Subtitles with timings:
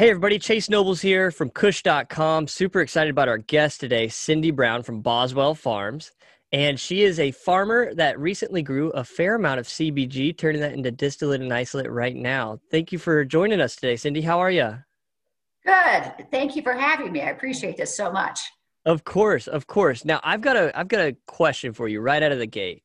[0.00, 2.46] Hey, everybody, Chase Nobles here from Kush.com.
[2.48, 6.12] Super excited about our guest today, Cindy Brown from Boswell Farms.
[6.52, 10.72] And she is a farmer that recently grew a fair amount of CBG, turning that
[10.72, 12.58] into distillate and isolate right now.
[12.70, 14.22] Thank you for joining us today, Cindy.
[14.22, 14.78] How are you?
[15.66, 16.30] Good.
[16.30, 17.20] Thank you for having me.
[17.20, 18.40] I appreciate this so much.
[18.86, 20.06] Of course, of course.
[20.06, 22.84] Now, I've got a I've got a question for you right out of the gate.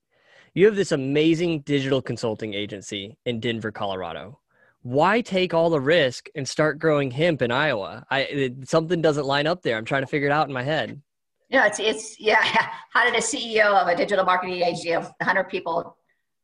[0.54, 4.38] You have this amazing digital consulting agency in Denver, Colorado
[4.86, 8.06] why take all the risk and start growing hemp in Iowa?
[8.12, 9.78] I it, something doesn't line up there.
[9.78, 11.02] I'm trying to figure it out in my head.
[11.50, 12.38] Yeah, it's it's yeah.
[12.94, 15.98] How did a CEO of a digital marketing agency of 100 people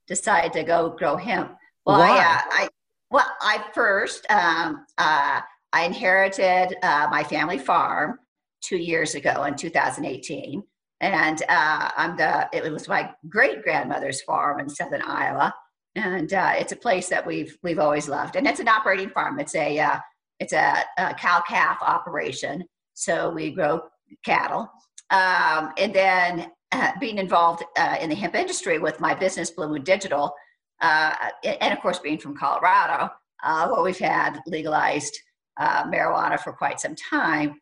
[0.07, 1.55] decide to go grow hemp?
[1.85, 2.17] Well, why?
[2.17, 2.69] I, uh, I
[3.11, 8.17] well, I first um, uh, I inherited uh, my family farm
[8.61, 10.63] two years ago in 2018,
[10.99, 15.53] and uh, I'm the it was my great grandmother's farm in southern Iowa
[15.95, 18.35] and uh, it's a place that we've we've always loved.
[18.35, 19.39] And it's an operating farm.
[19.39, 19.99] It's a uh,
[20.39, 22.63] it's a, a cow calf operation.
[22.93, 23.81] So we grow
[24.25, 24.69] cattle,
[25.09, 29.67] um, and then uh, being involved uh, in the hemp industry with my business Blue
[29.67, 30.33] Moon Digital,
[30.81, 33.09] uh, and of course being from Colorado,
[33.43, 35.17] uh, well we've had legalized
[35.59, 37.59] marijuana for quite some time.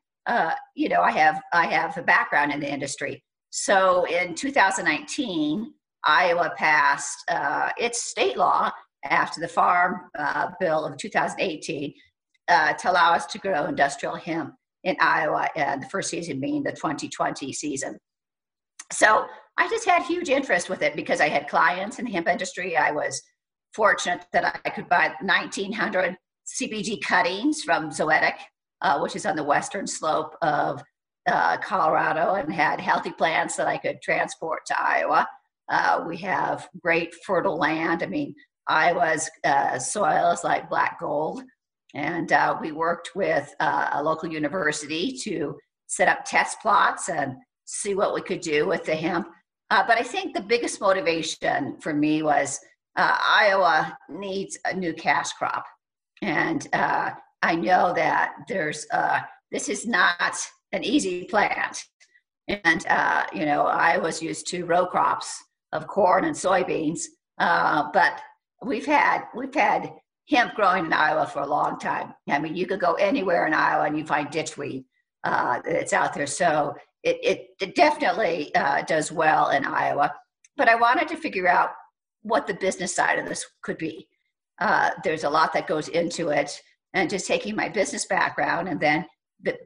[0.75, 3.23] you know, I have I have a background in the industry.
[3.49, 5.73] So in 2019.
[6.05, 8.71] Iowa passed uh, its state law
[9.05, 11.93] after the Farm uh, Bill of 2018
[12.47, 16.63] uh, to allow us to grow industrial hemp in Iowa, and the first season being
[16.63, 17.97] the 2020 season.
[18.91, 19.25] So
[19.57, 22.77] I just had huge interest with it because I had clients in the hemp industry.
[22.77, 23.21] I was
[23.73, 28.35] fortunate that I could buy 1,900 CBG cuttings from Zoetic,
[28.81, 30.81] uh, which is on the western slope of
[31.27, 35.27] uh, Colorado, and had healthy plants that I could transport to Iowa.
[35.69, 38.01] Uh, we have great fertile land.
[38.01, 38.33] I mean,
[38.67, 41.43] Iowa's uh, soil is like black gold.
[41.95, 47.35] And uh, we worked with uh, a local university to set up test plots and
[47.65, 49.27] see what we could do with the hemp.
[49.71, 52.59] Uh, but I think the biggest motivation for me was
[52.95, 55.65] uh, Iowa needs a new cash crop.
[56.21, 56.67] And
[57.41, 58.85] I know that there's,
[59.51, 60.37] this is not
[60.73, 61.83] an easy plant.
[62.47, 62.83] And,
[63.33, 65.41] you know, I was used to row crops
[65.71, 67.01] of corn and soybeans.
[67.39, 68.21] Uh, but
[68.63, 69.91] we've had we've had
[70.29, 72.13] hemp growing in Iowa for a long time.
[72.29, 74.83] I mean, you could go anywhere in Iowa and you find ditchweed
[75.23, 76.27] uh, that's out there.
[76.27, 80.13] So it, it, it definitely uh, does well in Iowa.
[80.57, 81.71] But I wanted to figure out
[82.21, 84.07] what the business side of this could be.
[84.59, 86.61] Uh, there's a lot that goes into it,
[86.93, 89.05] and just taking my business background and then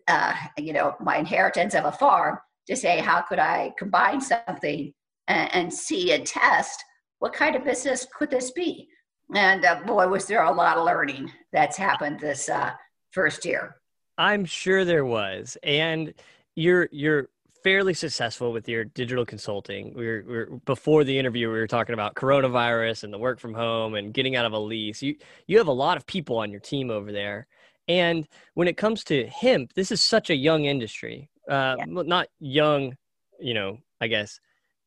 [0.08, 2.38] uh, you know my inheritance of a farm
[2.68, 4.94] to say how could I combine something
[5.28, 6.84] and, and see and test
[7.19, 8.88] what kind of business could this be.
[9.34, 12.72] And uh, boy, was there a lot of learning that's happened this uh,
[13.11, 13.78] first year.
[14.17, 16.13] I'm sure there was, and
[16.56, 17.29] you're you're
[17.63, 19.94] fairly successful with your digital consulting.
[19.95, 23.40] We were, we were, before the interview, we were talking about coronavirus and the work
[23.40, 25.01] from home and getting out of a lease.
[25.01, 25.16] You
[25.47, 27.47] you have a lot of people on your team over there,
[27.88, 31.29] and when it comes to hemp, this is such a young industry.
[31.50, 31.85] Uh, yeah.
[31.88, 32.95] Not young,
[33.40, 34.40] you know, I guess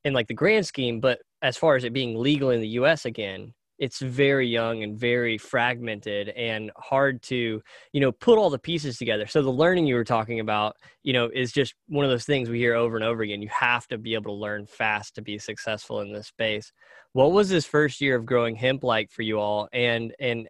[0.06, 3.06] in like the grand scheme, but as far as it being legal in the US
[3.06, 7.60] again, it's very young and very fragmented and hard to
[7.92, 9.26] you know put all the pieces together.
[9.26, 12.48] So the learning you were talking about you know is just one of those things
[12.48, 13.42] we hear over and over again.
[13.42, 16.72] You have to be able to learn fast to be successful in this space.
[17.12, 19.68] What was this first year of growing hemp like for you all?
[19.72, 20.48] And and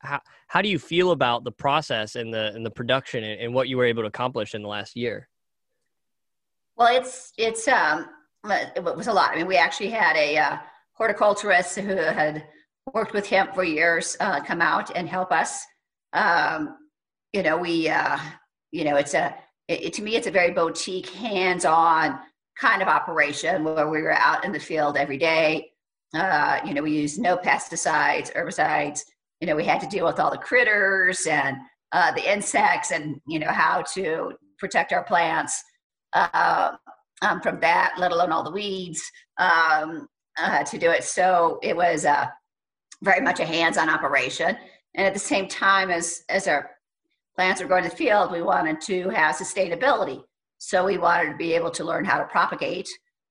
[0.00, 3.54] how, how do you feel about the process and the and the production and, and
[3.54, 5.30] what you were able to accomplish in the last year?
[6.76, 8.06] Well it's it's um
[8.44, 9.32] it was a lot.
[9.32, 10.56] I mean, we actually had a uh,
[10.94, 12.46] horticulturist who had
[12.92, 15.64] worked with hemp for years uh, come out and help us.
[16.12, 16.76] Um,
[17.32, 18.18] you know, we, uh,
[18.72, 19.34] you know, it's a,
[19.68, 22.18] it, to me, it's a very boutique, hands-on
[22.60, 25.70] kind of operation where we were out in the field every day.
[26.14, 29.00] Uh, you know, we used no pesticides, herbicides.
[29.40, 31.56] You know, we had to deal with all the critters and
[31.92, 35.62] uh, the insects, and you know how to protect our plants.
[36.12, 36.72] Uh,
[37.22, 39.02] um, from that, let alone all the weeds
[39.38, 40.06] um,
[40.38, 41.04] uh, to do it.
[41.04, 42.26] So it was uh,
[43.02, 44.56] very much a hands-on operation.
[44.94, 46.70] And at the same time as as our
[47.36, 50.22] plants were going to the field, we wanted to have sustainability.
[50.58, 52.88] So we wanted to be able to learn how to propagate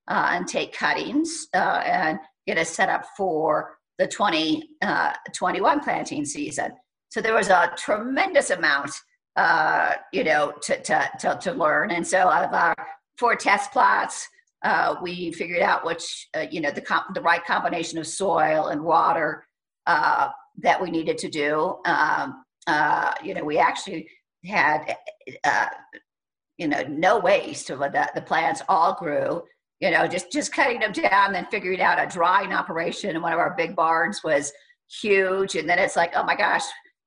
[0.08, 6.24] uh, and take cuttings uh, and get us set up for the 2021 uh, planting
[6.24, 6.72] season.
[7.10, 8.90] So there was a tremendous amount,
[9.36, 11.92] uh, you know, to, to, to, to learn.
[11.92, 12.74] And so out of our
[13.18, 14.28] four test plots.
[14.64, 18.68] Uh, we figured out which, uh, you know, the, comp- the right combination of soil
[18.68, 19.44] and water
[19.86, 20.28] uh,
[20.58, 21.78] that we needed to do.
[21.84, 24.08] Um, uh, you know, we actually
[24.44, 24.96] had,
[25.42, 25.66] uh,
[26.58, 27.66] you know, no waste.
[27.68, 29.42] The, the plants all grew,
[29.80, 33.10] you know, just, just cutting them down, then figuring out a drying operation.
[33.10, 34.52] And one of our big barns was
[35.00, 35.56] huge.
[35.56, 36.64] And then it's like, oh my gosh,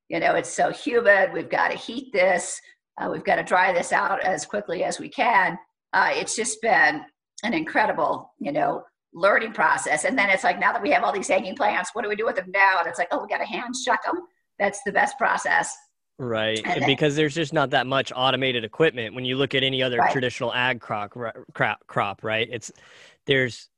[0.09, 1.31] you know, it's so humid.
[1.31, 2.59] We've got to heat this.
[2.99, 5.57] Uh, we've got to dry this out as quickly as we can.
[5.95, 7.05] Uh, it's just been
[7.43, 8.83] an incredible, you know,
[9.13, 10.03] learning process.
[10.03, 12.17] And then it's like, now that we have all these hanging plants, what do we
[12.17, 12.79] do with them now?
[12.79, 14.19] And it's like, oh, we got to hand shuck them.
[14.59, 15.75] That's the best process.
[16.19, 16.61] Right.
[16.65, 19.81] And then, because there's just not that much automated equipment when you look at any
[19.81, 20.11] other right.
[20.11, 21.13] traditional ag crop,
[21.53, 22.47] crop, crop, right?
[22.51, 22.71] It's
[23.25, 23.69] there's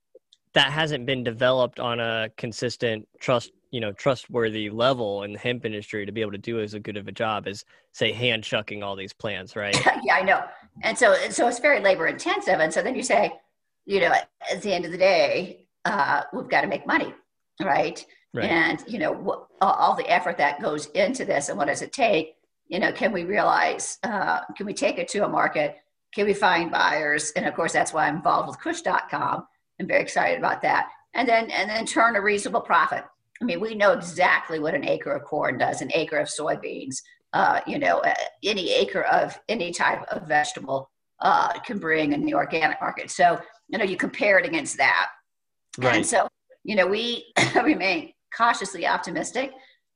[0.53, 5.65] that hasn't been developed on a consistent trust, you know, trustworthy level in the hemp
[5.65, 8.45] industry to be able to do as a good of a job as say hand
[8.45, 9.75] shucking all these plants, right?
[10.03, 10.43] yeah, I know.
[10.83, 12.59] And so so it's very labor intensive.
[12.59, 13.33] And so then you say,
[13.85, 17.13] you know, at the end of the day, uh, we've got to make money,
[17.63, 18.05] right?
[18.33, 18.49] right.
[18.49, 22.35] And you know, all the effort that goes into this, and what does it take?
[22.67, 23.97] You know, can we realize?
[24.03, 25.77] Uh, can we take it to a market?
[26.13, 27.31] Can we find buyers?
[27.35, 29.47] And of course, that's why I'm involved with Kush.com.
[29.79, 30.89] I'm very excited about that.
[31.13, 33.03] And then and then turn a reasonable profit.
[33.41, 37.01] I mean, we know exactly what an acre of corn does, an acre of soybeans,
[37.33, 38.01] uh, you know,
[38.43, 40.89] any acre of any type of vegetable
[41.19, 43.09] uh, can bring in the organic market.
[43.11, 45.09] So you know you compare it against that
[45.77, 45.97] right.
[45.97, 46.27] and so
[46.63, 47.25] you know we
[47.55, 49.51] remain cautiously optimistic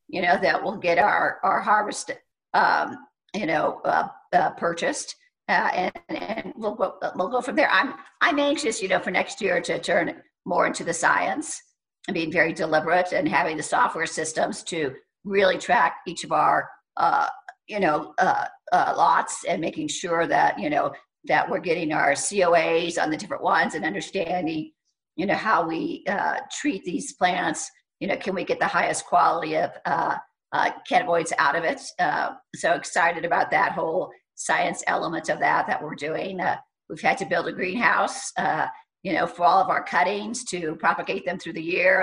[0.07, 2.12] you know that we'll get our our harvest
[2.54, 2.98] um,
[3.34, 5.16] you know uh, uh, purchased
[5.50, 9.12] uh, and, and we'll go we'll go from there i'm i'm anxious you know for
[9.12, 11.62] next year to turn more into the science
[12.07, 14.94] and being very deliberate and having the software systems to
[15.24, 16.68] really track each of our
[16.98, 17.28] uh,
[17.68, 20.92] you know uh, uh, lots and making sure that you know
[21.26, 24.72] that we're getting our COAs on the different ones and understanding,
[25.16, 27.70] you know, how we uh, treat these plants.
[28.00, 30.16] You know, can we get the highest quality of uh,
[30.52, 31.82] uh, cannabinoids out of it?
[32.00, 36.40] Uh, so excited about that whole science element of that that we're doing.
[36.40, 36.58] Uh,
[36.90, 38.66] we've had to build a greenhouse, uh,
[39.04, 42.02] you know, for all of our cuttings to propagate them through the year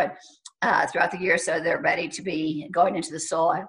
[0.63, 3.65] and throughout the year, so they're ready to be going into the soil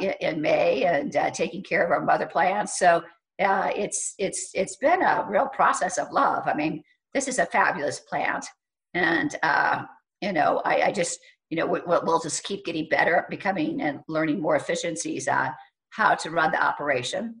[0.00, 2.78] in, in, May and uh, taking care of our mother plants.
[2.78, 3.02] So
[3.40, 6.44] uh, it's it's it's been a real process of love.
[6.46, 6.82] I mean,
[7.14, 8.44] this is a fabulous plant,
[8.94, 9.84] and uh,
[10.20, 11.20] you know, I, I, just
[11.50, 15.50] you know we, will just keep getting better at becoming and learning more efficiencies on
[15.90, 17.40] how to run the operation.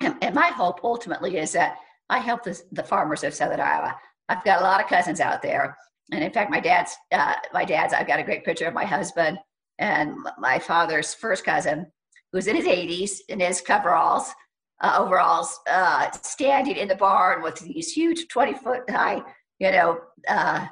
[0.00, 1.76] And, and my hope ultimately is that
[2.10, 3.96] I help the, the farmers of Southern Iowa.
[4.28, 5.76] I've got a lot of cousins out there,
[6.12, 7.94] and in fact, my dad's uh, my dad's.
[7.94, 9.38] I've got a great picture of my husband
[9.78, 11.86] and my father's first cousin,
[12.32, 14.32] who's in his 80s in his coveralls
[14.80, 19.22] uh, overalls, uh, standing in the barn with these huge 20 foot high,
[19.58, 19.98] you know,
[20.28, 20.66] uh,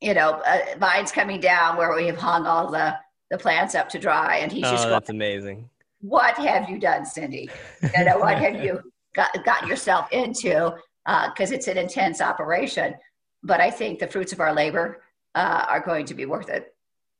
[0.00, 2.94] you know, uh, vines coming down where we have hung all the,
[3.30, 4.38] the plants up to dry.
[4.38, 5.70] And he's oh, just going, that's amazing.
[6.00, 7.48] What have you done, Cindy?
[7.96, 8.80] You know, what have you
[9.14, 10.74] got, got yourself into?
[11.06, 12.94] Because uh, it's an intense operation.
[13.42, 15.02] But I think the fruits of our labor
[15.34, 16.74] uh, are going to be worth it.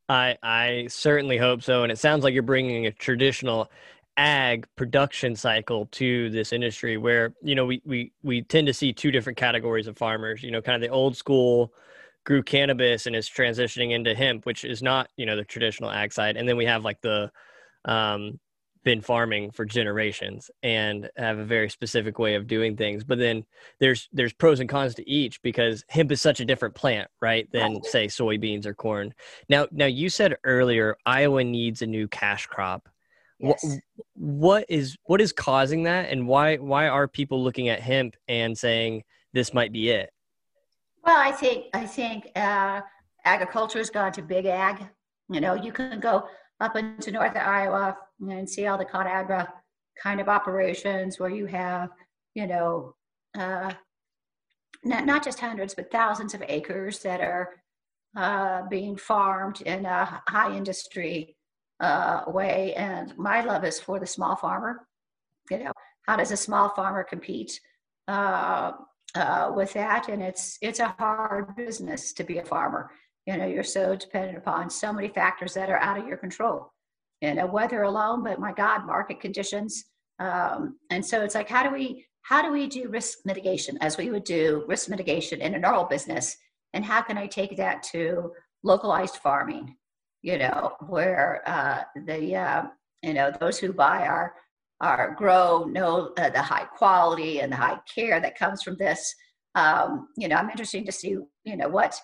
[0.09, 3.71] I I certainly hope so, and it sounds like you're bringing a traditional
[4.17, 8.93] ag production cycle to this industry where you know we we we tend to see
[8.93, 11.71] two different categories of farmers you know kind of the old school
[12.25, 16.13] grew cannabis and is transitioning into hemp which is not you know the traditional ag
[16.15, 17.31] side and then we have like the
[17.85, 18.41] um
[18.87, 23.45] been farming for generations and have a very specific way of doing things but then
[23.81, 27.51] there's there's pros and cons to each because hemp is such a different plant right
[27.51, 29.13] than say soybeans or corn
[29.49, 32.89] now now you said earlier iowa needs a new cash crop
[33.39, 33.63] Yes.
[33.63, 33.81] What,
[34.15, 38.57] what is what is causing that, and why why are people looking at hemp and
[38.57, 39.03] saying
[39.35, 40.09] this might be it?
[41.05, 42.81] Well, I think I think uh,
[43.27, 44.87] agriculture has gone to big ag.
[45.29, 46.27] You know, you can go
[46.61, 49.49] up into north Iowa and see all the ConAgra
[50.03, 51.91] kind of operations where you have,
[52.35, 52.95] you know,
[53.39, 53.73] uh,
[54.85, 57.55] not, not just hundreds, but thousands of acres that are
[58.17, 61.37] uh, being farmed in a high industry
[61.81, 62.75] uh, way.
[62.75, 64.87] And my love is for the small farmer.
[65.51, 65.73] You know,
[66.07, 67.61] how does a small farmer compete
[68.09, 68.73] uh,
[69.15, 70.09] uh, with that?
[70.09, 72.91] And it's it's a hard business to be a farmer.
[73.27, 76.73] You know, you're so dependent upon so many factors that are out of your control.
[77.21, 79.85] You know, weather alone, but my God, market conditions.
[80.19, 83.97] Um, and so it's like, how do we how do we do risk mitigation as
[83.97, 86.37] we would do risk mitigation in a normal business?
[86.75, 88.33] And how can I take that to
[88.63, 89.77] localized farming?
[90.27, 92.65] you know, where uh, the uh,
[93.03, 94.35] you know those who buy our
[94.81, 99.15] our grow know uh, the high quality and the high care that comes from this.
[99.55, 101.99] Um, you know, I'm interested to see you know what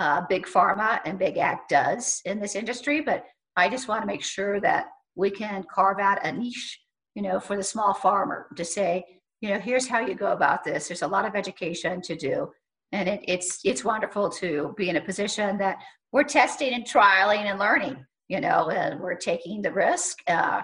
[0.00, 3.24] uh, big pharma and big ag does in this industry, but
[3.58, 4.86] I just want to make sure that
[5.16, 6.80] we can carve out a niche,
[7.14, 9.04] you know, for the small farmer to say,
[9.40, 10.88] you know, here's how you go about this.
[10.88, 12.50] There's a lot of education to do.
[12.92, 15.76] And it, it's it's wonderful to be in a position that
[16.12, 20.18] we're testing and trialing and learning, you know, and we're taking the risk.
[20.26, 20.62] Uh,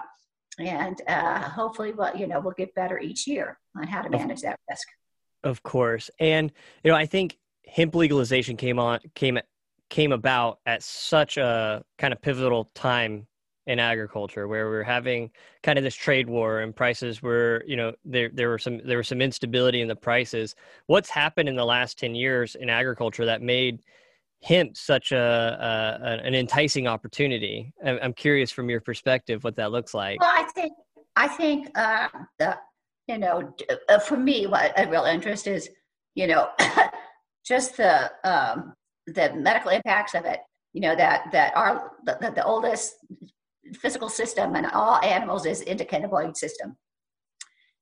[0.57, 4.41] and uh, hopefully, well, you know, we'll get better each year on how to manage
[4.41, 4.87] that risk.
[5.43, 6.51] Of course, and
[6.83, 7.37] you know, I think
[7.67, 9.37] hemp legalization came on came
[9.89, 13.27] came about at such a kind of pivotal time
[13.67, 15.31] in agriculture where we are having
[15.63, 18.97] kind of this trade war and prices were you know there there were some there
[18.97, 20.55] was some instability in the prices.
[20.87, 23.81] What's happened in the last 10 years in agriculture that made
[24.43, 27.73] hemp such a, a an enticing opportunity?
[27.83, 30.19] I'm curious from your perspective what that looks like.
[30.19, 30.73] Well i think
[31.15, 32.57] i think uh, the,
[33.07, 33.53] you know
[33.89, 35.69] uh, for me what a real interest is
[36.13, 36.49] you know
[37.45, 38.73] just the um,
[39.07, 40.39] the medical impacts of it
[40.73, 42.95] you know that that our the, the oldest
[43.73, 46.77] physical system in all animals is endocannabinoid system.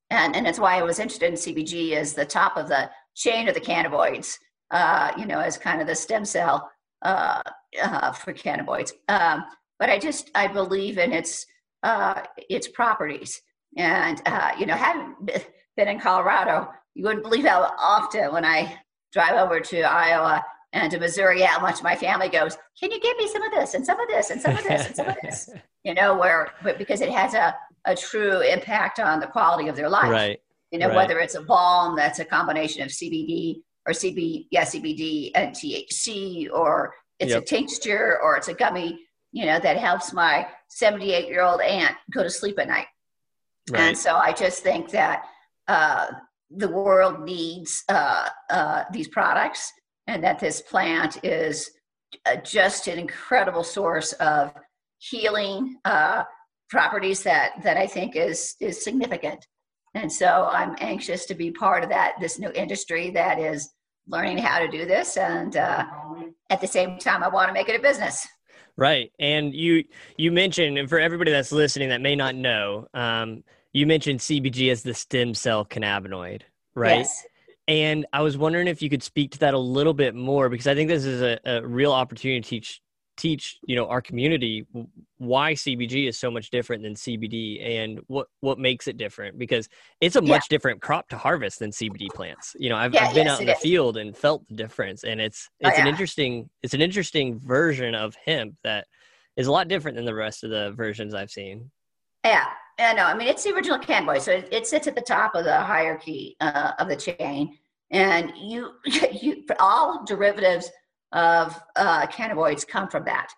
[0.10, 3.48] And, and that's why I was interested in CBG as the top of the chain
[3.48, 4.38] of the cannabinoids,
[4.72, 6.70] uh, you know, as kind of the stem cell
[7.01, 7.42] uh,
[7.82, 8.92] uh, for cannabinoids.
[9.10, 9.46] Um,
[9.80, 11.46] but I just, I believe in its,
[11.82, 13.42] uh, its properties.
[13.75, 15.15] And, uh, you know, having
[15.75, 18.77] been in Colorado, you wouldn't believe how often when I
[19.12, 23.15] drive over to Iowa and to Missouri, how much my family goes, can you give
[23.18, 25.15] me some of this and some of this and some of this and some of
[25.22, 25.50] this?
[25.84, 29.89] you know, where because it has a, a true impact on the quality of their
[29.89, 30.10] life.
[30.10, 30.42] Right.
[30.72, 30.96] You know, right.
[30.96, 36.51] whether it's a balm that's a combination of CBD or CB, yeah, CBD and THC,
[36.51, 37.44] or it's yep.
[37.44, 39.00] a tincture or it's a gummy,
[39.32, 42.88] you know, that helps my 78 year old aunt go to sleep at night.
[43.70, 43.82] Right.
[43.82, 45.24] And so I just think that
[45.68, 46.08] uh,
[46.50, 49.72] the world needs uh, uh, these products
[50.08, 51.72] and that this plant is
[52.26, 54.54] uh, just an incredible source of
[55.00, 56.24] healing uh,
[56.70, 59.46] properties that that I think is is significant.
[59.96, 63.70] And so I'm anxious to be part of that this new industry that is
[64.08, 65.86] learning how to do this, and uh,
[66.50, 68.28] at the same time, I want to make it a business.
[68.76, 69.84] Right, and you
[70.18, 74.72] you mentioned, and for everybody that's listening that may not know, um, you mentioned CBG
[74.72, 76.42] as the stem cell cannabinoid,
[76.76, 77.00] right?
[77.00, 77.24] Yes.
[77.67, 80.67] And I was wondering if you could speak to that a little bit more because
[80.67, 82.82] I think this is a, a real opportunity to teach
[83.15, 84.65] teach you know our community
[85.17, 89.70] why CBG is so much different than CBD and what what makes it different because
[90.01, 90.48] it's a much yeah.
[90.50, 92.55] different crop to harvest than CBD plants.
[92.58, 93.60] You know, I've, yeah, I've been yes, out in the is.
[93.60, 95.82] field and felt the difference, and it's oh, it's oh, yeah.
[95.84, 98.88] an interesting it's an interesting version of hemp that
[99.38, 101.72] is a lot different than the rest of the versions I've seen.
[102.24, 102.46] Yeah,
[102.80, 105.36] yeah, no, I mean it's the original cannabis, so it, it sits at the top
[105.36, 107.58] of the hierarchy uh, of the chain,
[107.92, 108.72] and you
[109.12, 110.72] you all derivatives
[111.13, 113.30] of uh, cannabinoids come from that.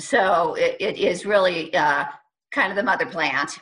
[0.00, 2.06] So it, it is really uh,
[2.50, 3.58] kind of the mother plant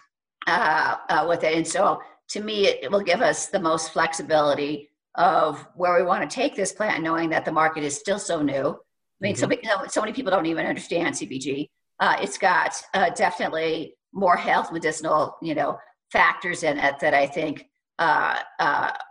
[0.47, 1.57] uh, uh, with it.
[1.57, 6.03] And so to me, it, it, will give us the most flexibility of where we
[6.03, 8.69] want to take this plant, knowing that the market is still so new.
[8.69, 8.77] I
[9.21, 9.67] mean, mm-hmm.
[9.67, 11.69] so, so many people don't even understand CBG.
[11.99, 15.79] Uh, it's got uh, definitely more health medicinal, you know,
[16.13, 17.67] factors in it that I think
[17.99, 18.43] are,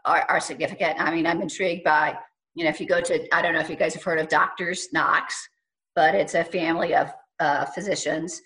[0.05, 0.99] are significant.
[0.99, 2.17] I mean, I'm intrigued by
[2.55, 4.27] you know, if you go to, I don't know if you guys have heard of
[4.27, 5.47] Doctors Knox,
[5.95, 8.41] but it's a family of uh, physicians,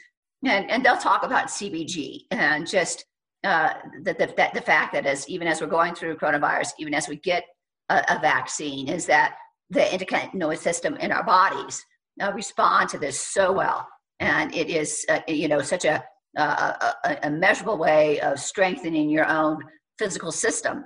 [0.45, 3.05] and, and they'll talk about CBG and just
[3.43, 7.07] uh, the, the, the fact that as even as we're going through coronavirus, even as
[7.07, 7.43] we get
[7.89, 9.35] a, a vaccine, is that
[9.69, 11.83] the endocannabinoid system in our bodies
[12.21, 13.87] uh, respond to this so well,
[14.19, 16.03] and it is uh, you know such a,
[16.35, 19.59] a, a measurable way of strengthening your own
[19.97, 20.85] physical system.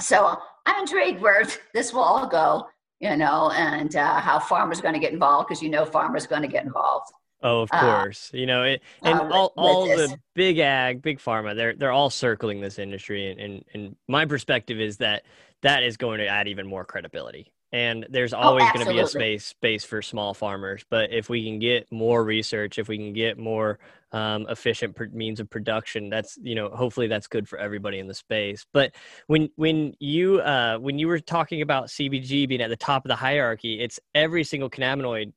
[0.00, 0.36] So
[0.66, 2.66] I'm intrigued where this will all go,
[3.00, 6.24] you know, and uh, how farmers are going to get involved because you know farmers
[6.24, 7.12] are going to get involved.
[7.42, 8.30] Oh, of uh, course.
[8.32, 11.92] Uh, you know, it, and uh, all, all the big ag, big pharma, they're they're
[11.92, 15.24] all circling this industry, and, and and my perspective is that
[15.62, 18.92] that is going to add even more credibility and there's oh, always oh, going to
[18.92, 22.88] be a space space for small farmers but if we can get more research if
[22.88, 23.80] we can get more
[24.12, 28.06] um, efficient pr- means of production that's you know hopefully that's good for everybody in
[28.06, 28.94] the space but
[29.26, 33.08] when when you uh, when you were talking about cbg being at the top of
[33.08, 35.32] the hierarchy it's every single cannabinoid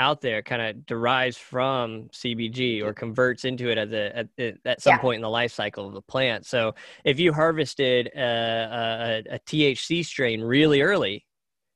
[0.00, 4.82] out there kind of derives from CBG or converts into it at the at, at
[4.82, 4.98] some yeah.
[4.98, 6.44] point in the life cycle of the plant.
[6.46, 6.74] So
[7.04, 11.24] if you harvested a, a, a THC strain really early,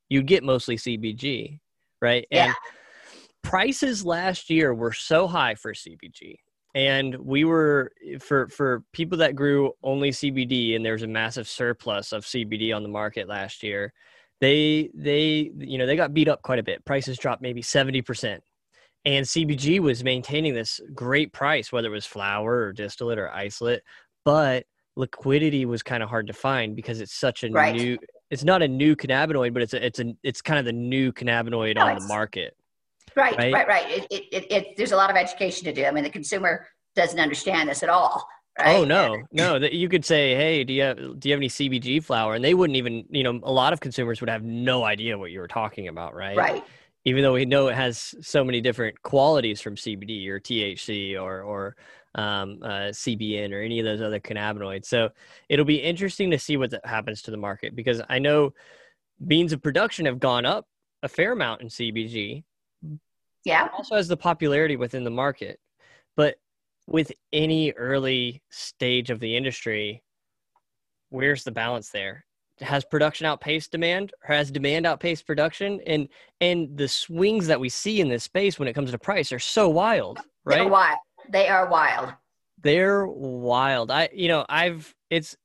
[0.09, 1.61] you get mostly CBG,
[2.01, 2.27] right?
[2.31, 2.47] Yeah.
[2.47, 2.55] And
[3.43, 6.37] prices last year were so high for CBG.
[6.75, 11.49] And we were for for people that grew only CBD and there was a massive
[11.49, 13.93] surplus of CBD on the market last year.
[14.41, 16.85] They they you know they got beat up quite a bit.
[16.85, 18.41] Prices dropped maybe 70%.
[19.05, 23.81] and CBG was maintaining this great price, whether it was flower or distillate or isolate,
[24.25, 27.75] but liquidity was kind of hard to find because it's such a Right.
[27.75, 27.99] new.
[28.31, 31.13] It's not a new cannabinoid, but it's a, it's a it's kind of the new
[31.13, 32.57] cannabinoid No, on the market.
[33.17, 33.53] Right, Right?
[33.53, 33.91] right, right.
[33.91, 35.85] It, it, it, it, there's a lot of education to do.
[35.85, 38.29] I mean, the consumer doesn't understand this at all.
[38.59, 38.77] Right?
[38.77, 39.59] Oh no, no!
[39.59, 42.45] That you could say, "Hey, do you have do you have any CBG flower?" And
[42.45, 45.39] they wouldn't even, you know, a lot of consumers would have no idea what you
[45.39, 46.37] were talking about, right?
[46.37, 46.65] Right.
[47.05, 51.41] Even though we know it has so many different qualities from CBD or THC or
[51.43, 51.77] or
[52.15, 54.87] um, uh, CBN or any of those other cannabinoids.
[54.87, 55.11] So
[55.49, 58.55] it'll be interesting to see what that happens to the market because I know
[59.27, 60.67] beans of production have gone up
[61.03, 62.45] a fair amount in CBG,
[63.45, 63.69] Yeah.
[63.77, 65.61] also has the popularity within the market.
[66.17, 66.37] But
[66.87, 70.03] with any early stage of the industry,
[71.11, 72.25] where's the balance there?
[72.61, 75.81] Has production outpaced demand or has demand outpaced production?
[75.87, 76.09] And
[76.41, 79.39] and the swings that we see in this space when it comes to price are
[79.39, 80.71] so wild, They're right?
[80.71, 80.99] wild.
[81.29, 82.15] They are wild.
[82.63, 83.91] They're wild.
[83.91, 85.37] I you know, I've it's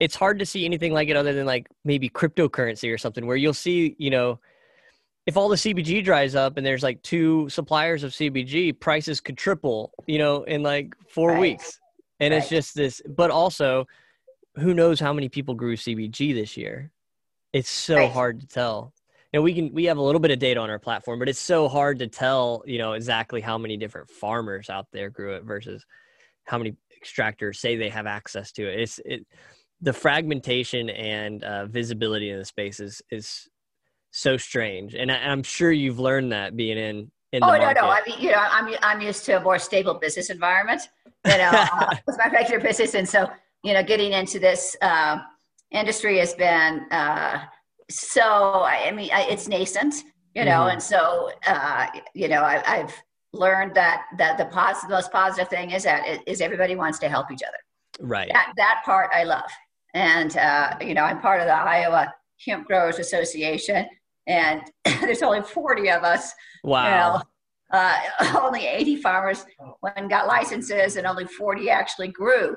[0.00, 3.36] it's hard to see anything like it other than like maybe cryptocurrency or something where
[3.36, 4.40] you'll see, you know,
[5.26, 9.38] if all the CBG dries up and there's like two suppliers of CBG, prices could
[9.38, 11.40] triple, you know, in like four Right.
[11.40, 11.80] weeks.
[12.20, 13.86] And it's just this, but also,
[14.56, 16.90] who knows how many people grew CBG this year?
[17.52, 18.12] It's so Right.
[18.12, 18.92] hard to tell.
[19.34, 21.40] Know, we can we have a little bit of data on our platform, but it's
[21.40, 25.42] so hard to tell, you know, exactly how many different farmers out there grew it
[25.42, 25.84] versus
[26.44, 28.80] how many extractors say they have access to it.
[28.80, 29.26] It's it
[29.80, 33.48] the fragmentation and uh, visibility in the space is is
[34.12, 37.58] so strange, and I, I'm sure you've learned that being in in the Oh no,
[37.58, 37.80] market.
[37.80, 37.88] no.
[37.88, 40.82] I mean, you know, I'm I'm used to a more stable business environment.
[41.26, 43.28] You know, uh, with my regular business, and so
[43.64, 45.18] you know, getting into this uh,
[45.72, 47.40] industry has been uh,
[47.90, 48.22] so.
[48.22, 49.94] I I mean, I, it's nascent.
[50.34, 50.72] You know, Mhm.
[50.72, 52.94] and so uh, you know, I, I've
[53.32, 57.08] learned that that the positive, most positive thing is that it, is everybody wants to
[57.08, 57.58] help each other.
[58.08, 58.30] right.
[58.32, 59.50] that that part I love.
[59.94, 62.12] And uh, you know, I'm part of the Iowa
[62.44, 63.86] Hemp Growers Association,
[64.26, 66.32] and there's only 40 of us.
[66.64, 66.84] Wow.
[66.84, 67.22] You know,
[67.78, 69.46] uh, only 80 farmers
[69.80, 72.56] when got licenses, and only 40 actually grew.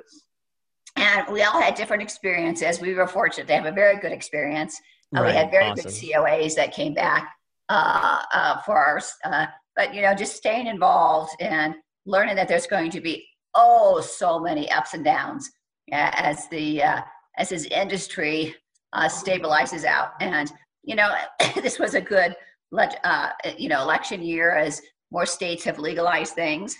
[0.95, 2.81] And we all had different experiences.
[2.81, 4.79] We were fortunate to have a very good experience.
[5.15, 5.31] Uh, right.
[5.31, 5.85] We had very awesome.
[5.85, 7.33] good COAs that came back
[7.69, 9.15] uh, uh, for us.
[9.23, 14.01] Uh, but you know, just staying involved and learning that there's going to be oh
[14.01, 15.49] so many ups and downs
[15.91, 17.01] uh, as the uh,
[17.37, 18.55] as this industry
[18.93, 20.11] uh, stabilizes out.
[20.19, 20.51] And
[20.83, 21.15] you know,
[21.55, 22.35] this was a good
[22.73, 26.75] uh, you know election year as more states have legalized things.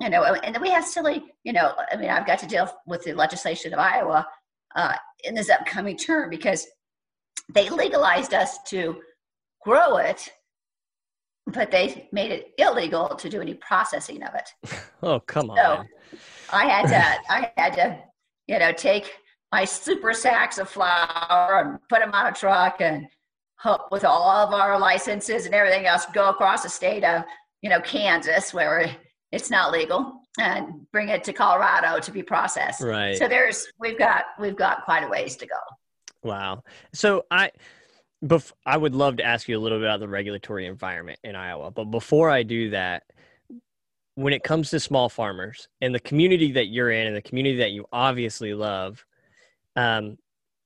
[0.00, 1.24] You know, and then we have silly.
[1.44, 4.26] You know, I mean, I've got to deal with the legislation of Iowa
[4.76, 6.66] uh, in this upcoming term because
[7.52, 9.00] they legalized us to
[9.64, 10.28] grow it,
[11.46, 14.50] but they made it illegal to do any processing of it.
[15.02, 15.88] Oh come So, on.
[16.52, 17.98] I had to, I had to,
[18.48, 19.12] you know, take
[19.52, 23.06] my super sacks of flower and put them on a truck and
[23.60, 27.22] hook with all of our licenses and everything else, go across the state of,
[27.62, 28.90] you know, Kansas where
[29.32, 32.82] it's not legal and bring it to Colorado to be processed.
[32.82, 33.16] Right.
[33.16, 35.56] So there's, we've got, we've got quite a ways to go.
[36.22, 36.64] Wow.
[36.92, 37.50] So I,
[38.24, 41.36] bef- I would love to ask you a little bit about the regulatory environment in
[41.36, 43.04] Iowa, but before I do that,
[44.14, 47.58] when it comes to small farmers and the community that you're in and the community
[47.58, 49.04] that you obviously love,
[49.76, 50.18] um,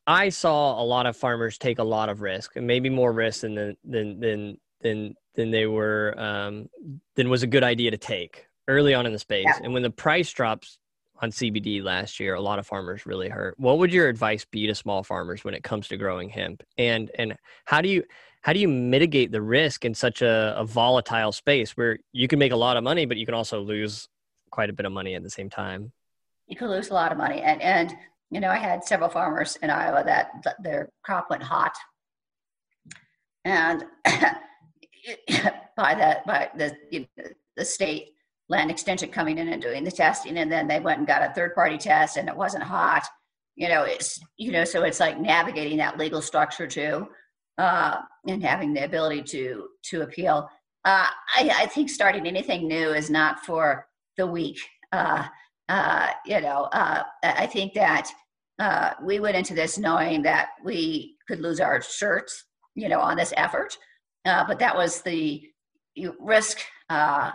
[0.07, 3.43] I saw a lot of farmers take a lot of risk and maybe more risk
[3.43, 6.69] than the, than than than than they were um,
[7.15, 9.45] than was a good idea to take early on in the space.
[9.47, 9.61] Yeah.
[9.65, 10.79] And when the price drops
[11.21, 13.55] on CBD last year, a lot of farmers really hurt.
[13.59, 16.63] What would your advice be to small farmers when it comes to growing hemp?
[16.79, 18.05] And and how do you
[18.41, 22.39] how do you mitigate the risk in such a, a volatile space where you can
[22.39, 24.09] make a lot of money, but you can also lose
[24.51, 25.93] quite a bit of money at the same time?
[26.53, 27.41] you could lose a lot of money.
[27.41, 27.97] And and
[28.31, 31.75] you know, I had several farmers in Iowa that, their crop went hot,
[33.45, 33.85] and
[35.77, 37.25] by that by the you know,
[37.57, 38.15] the state
[38.49, 41.33] land extension coming in and doing the testing, and then they went and got a
[41.35, 43.07] third party test, and it wasn't hot.
[43.57, 47.09] You know, it's you know, so it's like navigating that legal structure too,
[47.59, 50.49] uh, and having the ability to to appeal.
[50.85, 54.59] Uh, I, I think starting anything new is not for the weak.
[54.91, 55.25] Uh,
[55.69, 58.11] uh, you know, uh, I think that
[58.59, 63.17] uh, we went into this knowing that we could lose our shirts, you know, on
[63.17, 63.77] this effort.
[64.25, 65.43] Uh, but that was the
[66.21, 66.59] risk
[66.91, 67.31] uh,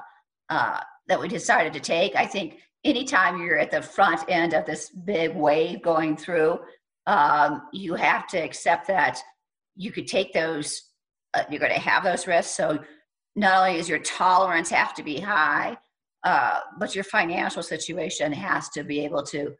[0.50, 2.16] uh, that we decided to take.
[2.16, 6.60] I think anytime you're at the front end of this big wave going through,
[7.06, 9.20] um, you have to accept that
[9.76, 10.90] you could take those,
[11.34, 12.56] uh, you're going to have those risks.
[12.56, 12.80] So
[13.36, 15.78] not only does your tolerance have to be high,
[16.24, 19.54] uh, but your financial situation has to be able to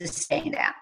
[0.00, 0.74] sustain that.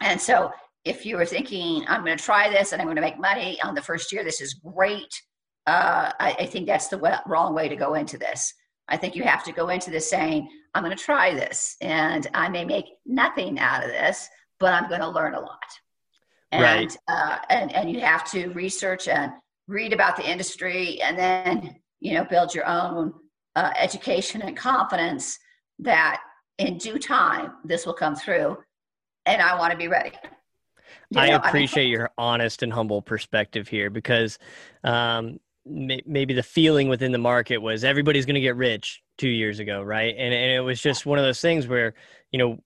[0.00, 0.50] And so,
[0.86, 3.60] if you were thinking, I'm going to try this and I'm going to make money
[3.62, 5.14] on the first year, this is great.
[5.66, 8.54] Uh, I, I, think that's the w- wrong way to go into this.
[8.90, 12.26] I think you have to go into this saying, I'm going to try this and
[12.34, 15.64] I may make nothing out of this, but I'm going to learn a lot.
[16.52, 16.96] And, right.
[17.08, 19.32] uh, and, and you have to research and
[19.68, 23.12] read about the industry and then, you know, build your own
[23.54, 25.38] uh, education and confidence
[25.78, 26.20] that
[26.58, 28.58] in due time this will come through
[29.26, 30.12] and I want to be ready.
[31.10, 34.38] You I know, appreciate I mean, your honest and humble perspective here because
[34.82, 35.38] um,
[35.70, 39.82] maybe the feeling within the market was everybody's going to get rich two years ago,
[39.82, 40.14] right?
[40.16, 41.94] And and it was just one of those things where
[42.32, 42.58] you know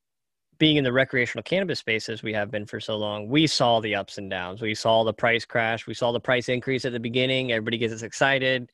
[0.58, 3.80] being in the recreational cannabis space as we have been for so long, we saw
[3.80, 4.62] the ups and downs.
[4.62, 5.86] We saw the price crash.
[5.86, 7.52] We saw the price increase at the beginning.
[7.52, 8.70] Everybody gets excited.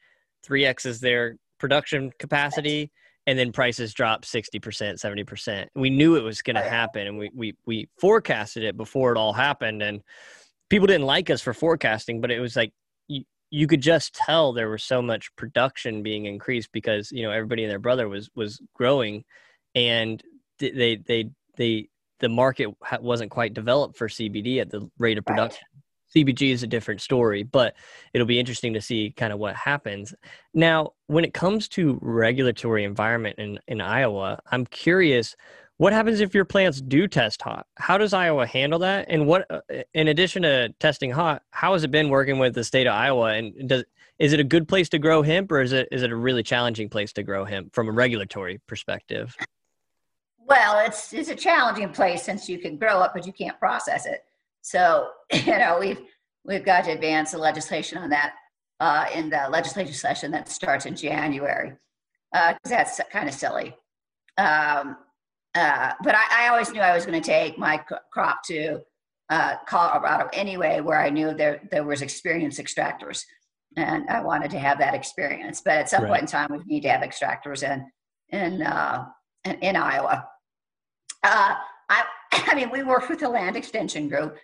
[0.46, 2.90] 3X is their production capacity.
[3.26, 5.66] And then prices drop 60%, 70%.
[5.74, 7.06] We knew it was going to happen.
[7.06, 9.82] And we, we, we forecasted it before it all happened.
[9.82, 10.02] And
[10.68, 12.72] people didn't like us for forecasting, but it was like,
[13.50, 17.64] you, could just tell there was so much production being increased because, you know, everybody
[17.64, 19.24] and their brother was, was growing
[19.74, 20.22] and
[20.58, 21.88] they, they the
[22.20, 22.68] the market
[23.00, 25.64] wasn't quite developed for CBD at the rate of production.
[25.74, 26.26] Right.
[26.26, 27.74] CBG is a different story, but
[28.12, 30.12] it'll be interesting to see kind of what happens.
[30.52, 35.36] Now, when it comes to regulatory environment in, in Iowa, I'm curious
[35.80, 37.66] what happens if your plants do test hot?
[37.76, 39.06] How does Iowa handle that?
[39.08, 39.60] And what, uh,
[39.94, 43.32] in addition to testing hot, how has it been working with the state of Iowa?
[43.32, 43.84] And does
[44.18, 46.42] is it a good place to grow hemp, or is it is it a really
[46.42, 49.34] challenging place to grow hemp from a regulatory perspective?
[50.38, 54.04] Well, it's it's a challenging place since you can grow it, but you can't process
[54.04, 54.22] it.
[54.60, 56.02] So you know we've
[56.44, 58.34] we've got to advance the legislation on that
[58.80, 61.72] uh, in the legislative session that starts in January.
[62.34, 63.74] Uh, that's kind of silly.
[64.36, 64.98] Um,
[65.54, 67.82] uh, but I, I, always knew I was going to take my
[68.12, 68.80] crop to
[69.30, 73.24] uh, Colorado anyway, where I knew there there was experienced extractors,
[73.76, 75.60] and I wanted to have that experience.
[75.64, 76.10] But at some right.
[76.10, 77.84] point in time, we need to have extractors in
[78.30, 79.06] in uh,
[79.44, 80.28] in, in Iowa.
[81.24, 81.54] Uh,
[81.88, 84.36] I, I mean, we worked with the Land Extension Group,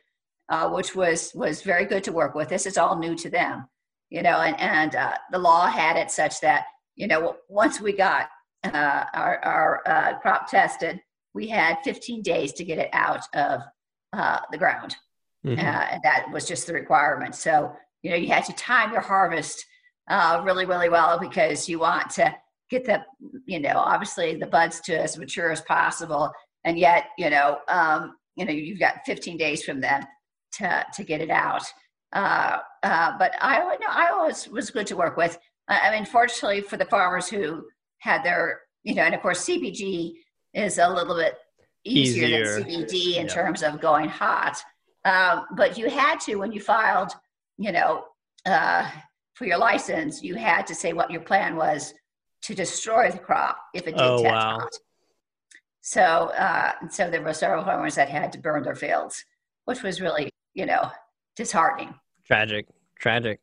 [0.48, 2.48] uh, which was was very good to work with.
[2.48, 3.68] This is all new to them,
[4.10, 6.64] you know, and and uh, the law had it such that
[6.96, 8.28] you know once we got
[8.64, 11.00] uh, our our uh, crop tested,
[11.34, 13.62] we had 15 days to get it out of
[14.12, 14.96] uh, the ground,
[15.44, 15.58] mm-hmm.
[15.58, 17.34] and that was just the requirement.
[17.34, 19.64] So you know, you had to time your harvest
[20.44, 22.34] really really well because you want to
[22.70, 23.02] get the
[23.46, 26.32] you know obviously the buds to as mature as possible
[26.64, 30.06] and yet you know um, you know you've got 15 days from then
[30.52, 31.62] to to get it out.
[32.12, 35.38] Uh, uh, but Iowa, no, Iowa was, was good to work with.
[35.68, 37.64] I mean, fortunately for the farmers who
[38.06, 40.14] had their, you know, and of course CBG
[40.54, 41.36] is a little bit
[41.84, 42.60] easier, easier.
[42.60, 44.62] than CBD in terms of going hot.
[45.04, 47.12] Um, but you had to when you filed,
[47.58, 48.04] you know,
[48.46, 48.88] uh,
[49.34, 51.92] for your license, you had to say what your plan was
[52.42, 54.58] to destroy the crop if it did oh, test wow.
[54.60, 54.72] hot.
[55.80, 59.24] So, uh, so there were several farmers that had to burn their fields,
[59.66, 60.90] which was really, you know,
[61.36, 61.94] disheartening.
[62.24, 62.66] Tragic,
[62.98, 63.40] tragic.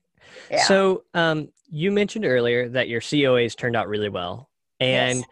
[0.49, 0.63] Yeah.
[0.63, 4.49] So, um, you mentioned earlier that your COAs turned out really well,
[4.83, 5.27] and yes.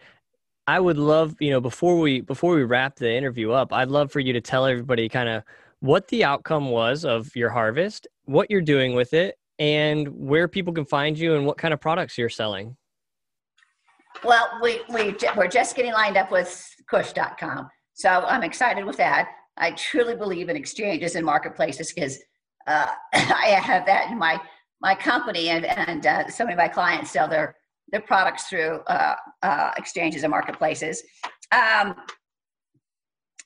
[0.66, 4.10] I would love, you know, before we before we wrap the interview up, I'd love
[4.12, 5.42] for you to tell everybody kind of
[5.80, 10.72] what the outcome was of your harvest, what you're doing with it, and where people
[10.72, 12.76] can find you and what kind of products you're selling.
[14.24, 17.68] Well, we, we, we're just getting lined up with kush.com.
[17.94, 19.30] So I'm excited with that.
[19.56, 22.18] I truly believe in exchanges and marketplaces because
[22.66, 24.40] uh, I have that in my,
[24.80, 27.56] my company and, and uh, so many of my clients sell their,
[27.88, 31.02] their products through uh, uh exchanges and marketplaces.
[31.52, 31.94] Um,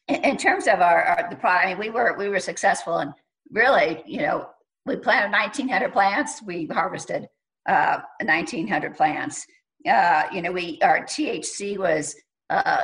[0.08, 2.98] in, in, terms of our, our, the product, I mean, we were, we were successful
[2.98, 3.12] and
[3.50, 4.48] really, you know,
[4.84, 6.40] we planted 1900 plants.
[6.42, 7.26] We harvested
[7.66, 9.46] 1900 uh, plants
[9.88, 12.16] uh, you know, we our THC was
[12.50, 12.82] uh,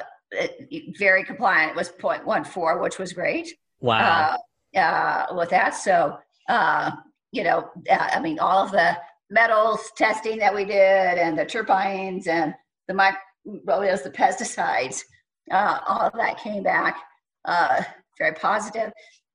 [0.99, 1.73] very compliant.
[1.73, 3.55] It was 0.14, which was great.
[3.81, 4.37] Wow.
[4.75, 6.17] Uh, uh, with that, so
[6.49, 6.93] uh,
[7.33, 8.97] you know, uh, I mean, all of the
[9.33, 10.77] metals testing that we did,
[11.19, 12.55] and the terpenes, and
[12.87, 13.15] the mic,
[13.45, 15.03] well, it was the pesticides.
[15.51, 16.97] Uh, all of that came back
[17.45, 17.83] uh,
[18.19, 18.35] very.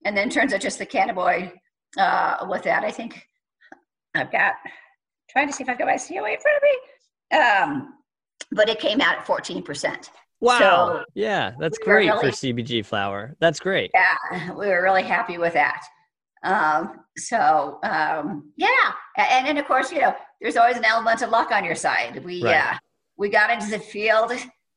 [0.06, 1.52] And then in terms of just the cannabinoid,
[1.98, 3.22] uh, with that, I think
[4.16, 4.54] I've got
[5.30, 7.38] trying to see if I've got my COA in front of me.
[7.40, 7.94] Um,
[8.52, 10.10] but it came out at 14%.
[10.40, 10.60] Wow.
[10.60, 13.36] So yeah, that's we great really, for CBG flower.
[13.40, 13.92] That's great.
[13.94, 15.82] Yeah, we were really happy with that.
[16.48, 21.30] Um, so um, yeah, and then of course, you know, there's always an element of
[21.30, 22.24] luck on your side.
[22.24, 22.56] We Right.
[22.56, 22.78] uh,
[23.18, 24.32] we got into the field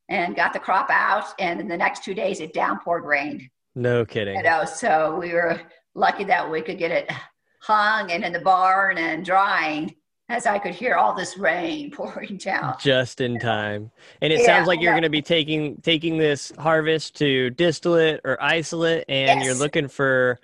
[0.08, 3.50] and got the crop out, and in the next two days it downpoured rain.
[3.74, 4.36] No kidding.
[4.36, 5.60] You know, so we were
[5.94, 7.10] lucky that we could get it
[7.62, 9.94] hung and in the barn and drying
[10.30, 12.76] as I could hear all this rain pouring down.
[12.80, 13.90] Just in time.
[14.22, 14.94] And it Yeah, sounds like you're yeah.
[14.94, 20.38] going to be taking taking this harvest to distillate or isolate and you're looking for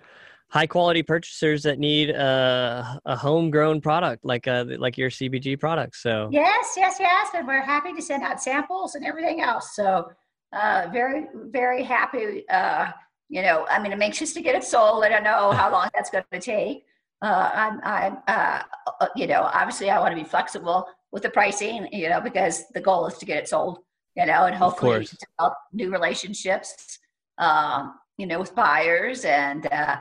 [0.49, 6.03] high quality purchasers that need a, a homegrown product like uh like your CBG products.
[6.03, 9.75] So Yes, yes, yes, and we're happy to send out samples and everything else.
[9.75, 10.09] So,
[10.53, 12.49] uh, very, very happy.
[12.49, 12.91] Uh,
[13.29, 15.05] you know, I mean, I'm anxious to get it sold.
[15.05, 16.85] I don't know how long that's going to take.
[17.23, 18.63] Uh, I'm, I'm, uh,
[19.01, 22.65] uh, you know, obviously I want to be flexible with the pricing, you know, because
[22.75, 23.79] the goal is to get it sold,
[24.15, 26.99] you know, and hopefully develop new relationships,
[27.39, 29.97] um, you know, with buyers and uh,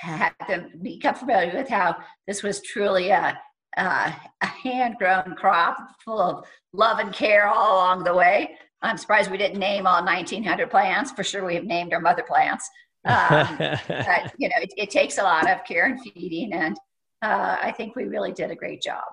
[0.00, 3.38] have them become familiar with how this was truly a,
[3.76, 8.56] uh, a hand-grown crop full of love and care all along the way.
[8.82, 11.12] I'm surprised we didn't name all 1,900 plants.
[11.12, 12.68] For sure, we have named our mother plants.
[13.04, 16.78] Um, but you know, it, it takes a lot of care and feeding, and
[17.22, 19.04] uh, I think we really did a great job.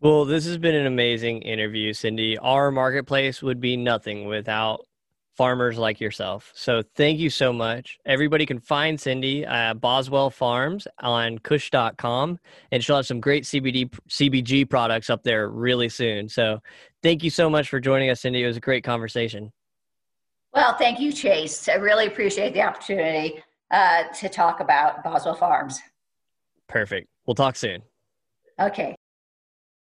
[0.00, 2.38] Well, this has been an amazing interview, Cindy.
[2.38, 4.86] Our marketplace would be nothing without
[5.36, 6.52] farmers like yourself.
[6.54, 7.98] So thank you so much.
[8.04, 12.38] Everybody can find Cindy at Boswell Farms on Kush.com,
[12.70, 16.28] and she'll have some great CBD CBG products up there really soon.
[16.28, 16.60] So
[17.02, 18.42] thank you so much for joining us, Cindy.
[18.42, 19.52] It was a great conversation.
[20.52, 21.68] Well, thank you, Chase.
[21.68, 25.80] I really appreciate the opportunity uh, to talk about Boswell Farms.
[26.68, 27.08] Perfect.
[27.26, 27.82] We'll talk soon.
[28.60, 28.94] Okay.